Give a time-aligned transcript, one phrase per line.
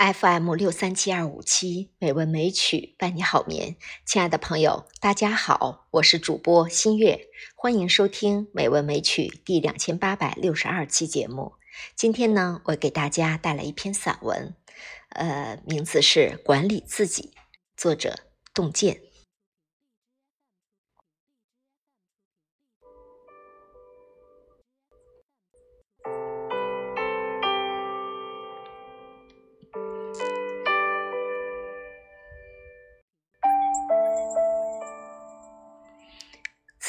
[0.00, 3.76] FM 六三七二五七美文美曲伴你好眠，
[4.06, 11.52] 亲爱的朋友，大家好，我是主播新月，欢迎收听美文美曲第两千八百六十二期节目。
[11.94, 14.54] 今天呢，我给大家带来一篇散文，
[15.10, 17.22] 呃，名字是《管理自己》，
[17.76, 18.20] 作者
[18.54, 19.09] 洞见。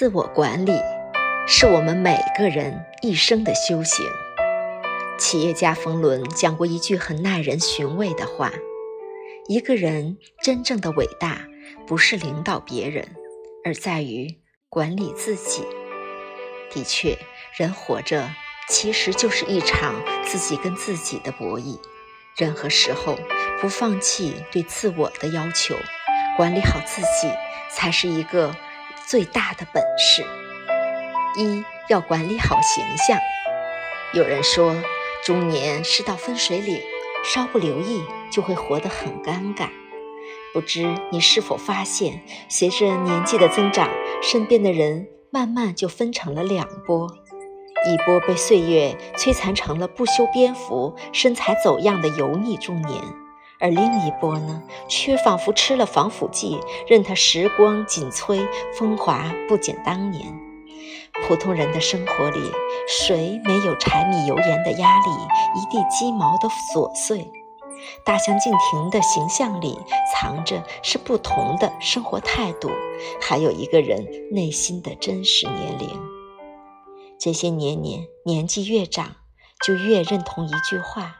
[0.00, 0.72] 自我管理
[1.46, 4.06] 是我们每个人一生的修行。
[5.18, 8.50] 企业家冯仑讲过一句很耐人寻味的话
[9.46, 11.46] ：“一个人真正的伟大，
[11.86, 13.14] 不是领导别人，
[13.62, 14.38] 而在于
[14.70, 15.66] 管理自己。”
[16.72, 17.18] 的确，
[17.58, 18.30] 人活着
[18.70, 21.78] 其实就是一场自己跟自己的博弈。
[22.38, 23.18] 任何时候
[23.60, 25.76] 不放弃对自我的要求，
[26.38, 27.30] 管理好自己，
[27.70, 28.56] 才是一个。
[29.10, 30.24] 最大的本事，
[31.36, 33.18] 一要管理好形象。
[34.14, 34.72] 有人说，
[35.24, 36.80] 中年是道分水岭，
[37.24, 39.68] 稍不留意就会活得很尴尬。
[40.54, 43.90] 不知你是否发现，随着年纪的增长，
[44.22, 47.08] 身边的人慢慢就分成了两波：
[47.88, 53.02] 一波被岁月摧残成了不修边幅、身材走样的油腻中年。
[53.60, 56.58] 而另一波呢，却仿佛吃了防腐剂，
[56.88, 58.40] 任他时光紧催，
[58.78, 60.26] 风华不减当年。
[61.26, 62.40] 普通人的生活里，
[62.88, 65.10] 谁没有柴米油盐的压力，
[65.56, 67.30] 一地鸡毛的琐碎？
[68.04, 69.78] 大相径庭的形象里，
[70.12, 72.70] 藏着是不同的生活态度，
[73.20, 75.88] 还有一个人内心的真实年龄。
[77.18, 79.16] 这些年年，年纪越长，
[79.66, 81.16] 就越认同一句话。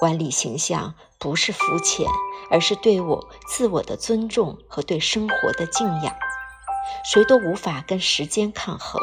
[0.00, 2.06] 管理形象不是肤浅，
[2.50, 6.16] 而是对我自我的尊重和对生活的敬仰。
[7.04, 8.98] 谁都无法跟时间抗衡，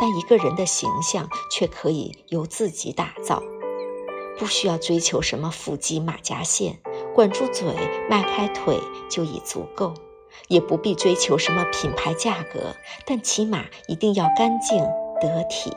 [0.00, 3.42] 但一个人的形象却可以由自己打造。
[4.38, 6.80] 不需要追求什么腹肌马甲线，
[7.14, 7.74] 管住嘴，
[8.08, 9.92] 迈开腿就已足够；
[10.48, 14.78] 也不必追求什么品牌价格，但起码一定要干净
[15.20, 15.76] 得体。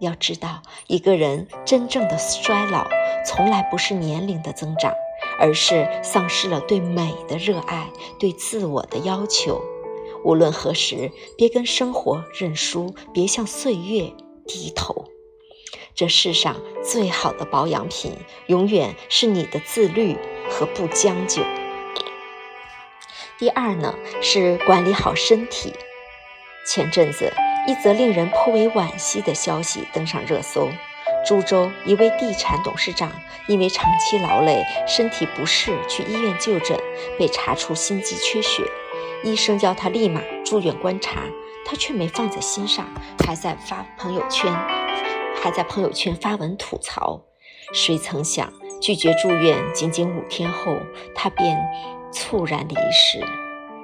[0.00, 2.86] 要知道，一个人真正的衰老，
[3.26, 4.92] 从来不是年龄的增长，
[5.38, 9.60] 而是丧失了对美的热爱，对自我的要求。
[10.24, 14.12] 无论何时，别跟生活认输，别向岁月
[14.46, 15.06] 低头。
[15.94, 18.12] 这世上最好的保养品，
[18.46, 20.16] 永远是你的自律
[20.48, 21.42] 和不将就。
[23.36, 25.72] 第二呢，是管理好身体。
[26.68, 27.32] 前阵子。
[27.66, 30.70] 一则令人颇为惋惜的消息登上热搜：
[31.26, 33.12] 株洲一位地产董事长
[33.46, 36.78] 因为长期劳累、身体不适去医院就诊，
[37.18, 38.62] 被查出心肌缺血。
[39.22, 41.24] 医生要他立马住院观察，
[41.66, 42.86] 他却没放在心上，
[43.26, 44.50] 还在发朋友圈，
[45.42, 47.20] 还在朋友圈发文吐槽。
[47.74, 48.50] 谁曾想，
[48.80, 50.74] 拒绝住院仅仅五天后，
[51.14, 51.58] 他便
[52.10, 53.22] 猝然离世。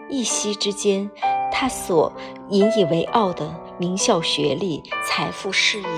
[0.08, 1.10] 一夕之间，
[1.56, 2.12] 他所
[2.50, 3.65] 引以为傲的。
[3.76, 5.88] 名校学历、财富、事业，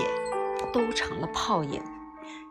[0.72, 1.78] 都成了泡影，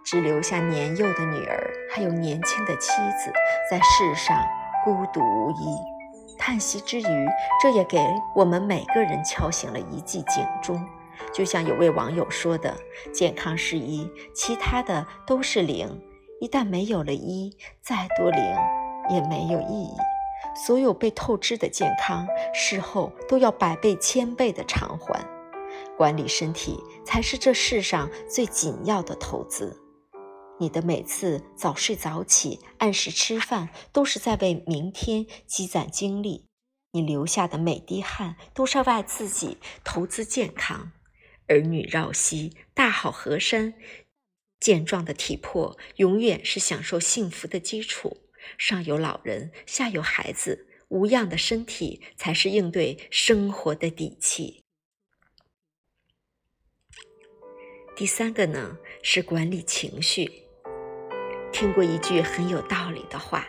[0.03, 3.33] 只留下年幼的女儿，还有年轻的妻子，
[3.71, 4.37] 在世上
[4.83, 6.35] 孤独无依。
[6.37, 7.27] 叹息之余，
[7.59, 10.79] 这也给我们每个人敲醒了一记警钟。
[11.33, 12.77] 就像有位网友说的
[13.11, 15.99] ：“健康是一，其他的都是零。
[16.39, 17.51] 一旦没有了一，
[17.81, 18.39] 再多零
[19.09, 19.89] 也没有意义。”
[20.55, 25.23] 所有被透支的健康，事后都要百倍千倍的偿还。
[25.97, 29.81] 管理身体才是这世上最紧要的投资。
[30.57, 36.45] 你的每次早睡早起、按时吃饭，都是在为明天积攒精力。
[36.91, 40.93] 你流下的每滴汗，都是为自己投资健康。
[41.47, 43.73] 儿女绕膝，大好河山，
[44.61, 48.15] 健壮的体魄，永远是享受幸福的基础。
[48.57, 54.63] 上有老人，下有孩子，无恙的身体才是应对生活的底气。
[57.95, 60.29] 第三个呢，是管理情绪。
[61.53, 63.47] 听过一句很有道理的话：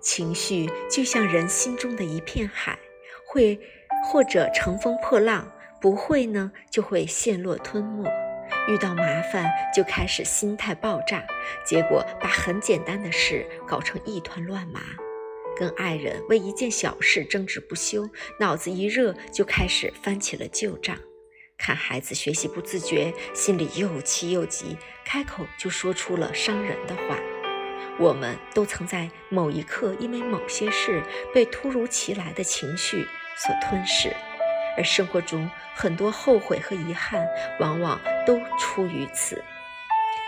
[0.00, 2.78] 情绪就像人心中的一片海，
[3.26, 3.58] 会
[4.04, 8.08] 或者乘风破浪，不会呢就会陷落吞没。
[8.68, 11.24] 遇到麻烦就开始心态爆炸，
[11.64, 14.80] 结果把很简单的事搞成一团乱麻；
[15.56, 20.96] 跟爱人为一件小事争执不休，脑子一热就开始翻起了旧账；
[21.58, 27.16] 看孩子学习不自觉，心里又气又急，开口就说出了伤人的话；
[27.98, 31.02] 我们都曾在某一刻因为某些事
[31.34, 33.04] 被突如其来的情绪
[33.36, 34.14] 所吞噬，
[34.76, 37.26] 而生活中很多后悔和遗憾，
[37.60, 39.42] 往往都出于此。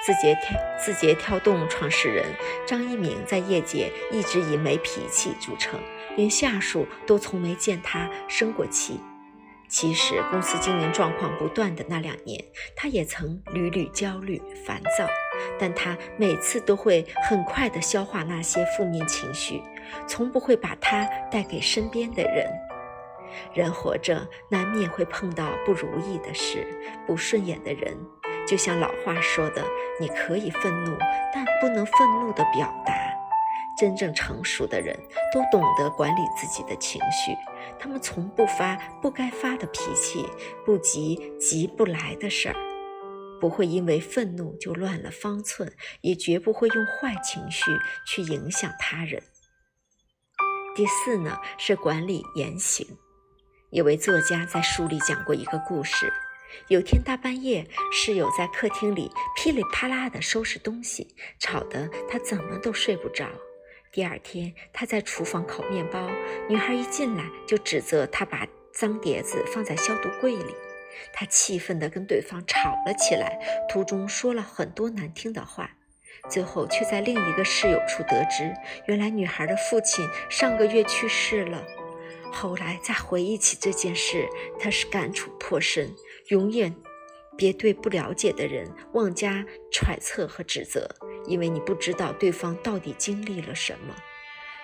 [0.05, 2.27] 字节跳字节跳动创始人
[2.67, 5.81] 张一鸣在业界一直以没脾气著称，
[6.17, 9.01] 连下属都从没见他生过气。
[9.67, 12.39] 其实，公司经营状况不断的那两年，
[12.77, 15.09] 他也曾屡屡焦虑、烦躁，
[15.59, 19.63] 但他每次都会很快地消化那些负面情绪，
[20.07, 22.47] 从不会把它带给身边的人。
[23.53, 26.67] 人活着难免会碰到不如意的事、
[27.07, 27.97] 不顺眼的人。
[28.47, 29.65] 就像老话说的，
[30.01, 30.97] 你可以愤怒，
[31.33, 32.95] 但不能愤怒的表达。
[33.77, 34.97] 真正成熟的人
[35.33, 37.35] 都懂得管理自己的情绪，
[37.77, 40.29] 他们从不发不该发的脾气，
[40.65, 42.55] 不急急不来的事儿，
[43.41, 45.73] 不会因为愤怒就乱了方寸，
[46.03, 47.65] 也绝不会用坏情绪
[48.07, 49.21] 去影响他人。
[50.77, 52.87] 第四呢，是管理言行。
[53.75, 56.13] 一位作家在书里讲过一个故事。
[56.69, 63.27] 有天大半夜，室友在客厅里噼里啪啦地收拾东西，吵得他怎么都睡不着。
[63.91, 66.09] 第二天，他在厨房烤面包，
[66.49, 70.55] 女孩一进来就指责他把脏碟子放在消毒柜里。
[71.13, 75.69] 他气愤地跟对方吵了起来，途中说了很多难听的话，
[76.31, 78.55] 最后却在另一个室友处得知，
[78.87, 81.61] 原来女孩的父亲上个月去世了。
[82.35, 84.29] 后来再回忆起这件事，
[84.59, 85.95] 他是感触颇深。
[86.29, 86.75] 永远
[87.37, 90.89] 别对不了解的人妄加揣测和指责，
[91.27, 93.95] 因为你不知道对方到底经历了什么。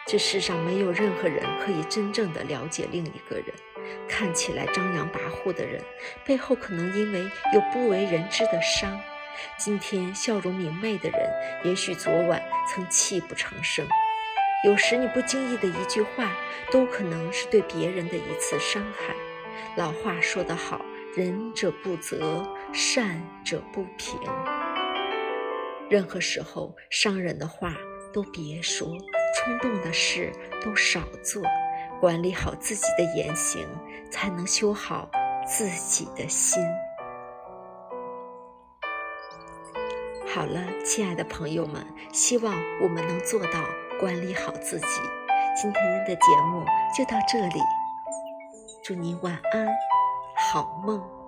[0.06, 3.46] 这世上没有任何人可以真正的了解另一个人。
[4.08, 5.82] 看起来张扬跋扈的人，
[6.24, 7.20] 背后可能因为
[7.54, 9.00] 有不为人知的伤。
[9.58, 11.20] 今天笑容明媚的人，
[11.64, 13.86] 也许昨晚曾泣不成声。
[14.62, 16.30] 有时你不经意的一句话，
[16.70, 19.14] 都可能是对别人的一次伤害。
[19.76, 20.80] 老话说得好。
[21.16, 24.16] 仁者不责，善者不平。
[25.88, 27.74] 任何时候，伤人的话
[28.12, 28.86] 都别说，
[29.34, 30.30] 冲动的事
[30.62, 31.42] 都少做，
[31.98, 33.66] 管理好自己的言行，
[34.08, 35.10] 才能修好
[35.44, 36.62] 自己的心。
[40.28, 43.64] 好了，亲爱的朋友们，希望我们能做到
[44.00, 44.86] 管理好自己。
[45.54, 46.64] 今天的节目
[46.96, 47.60] 就到这里，
[48.82, 49.68] 祝您晚安。
[50.34, 51.19] 好梦。